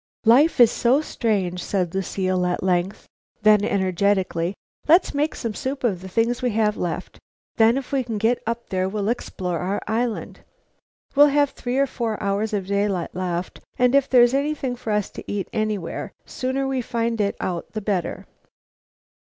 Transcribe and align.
"Life 0.25 0.59
is 0.59 0.71
so 0.71 0.99
strange," 1.01 1.61
said 1.61 1.93
Lucile, 1.93 2.43
at 2.47 2.63
length; 2.63 3.05
then 3.43 3.63
energetically: 3.63 4.55
"Let's 4.87 5.13
make 5.13 5.35
some 5.35 5.53
soup 5.53 5.83
of 5.83 6.01
the 6.01 6.07
things 6.09 6.41
we 6.41 6.49
have 6.57 6.75
left. 6.75 7.19
Then, 7.57 7.77
if 7.77 7.91
we 7.91 8.03
can 8.03 8.17
get 8.17 8.41
up 8.47 8.69
there, 8.71 8.89
we'll 8.89 9.09
explore 9.09 9.59
our 9.59 9.79
island. 9.87 10.39
We'll 11.13 11.27
have 11.27 11.51
three 11.51 11.77
or 11.77 11.85
four 11.85 12.17
hours 12.19 12.51
of 12.51 12.65
daylight 12.65 13.13
left, 13.13 13.59
and 13.77 13.93
if 13.93 14.09
there's 14.09 14.33
anything 14.33 14.75
for 14.75 14.91
us 14.91 15.11
to 15.11 15.31
eat 15.31 15.47
anywhere, 15.53 16.13
the 16.25 16.31
sooner 16.31 16.67
we 16.67 16.81
find 16.81 17.21
it 17.21 17.35
out 17.39 17.73
the 17.73 17.79
better." 17.81 18.25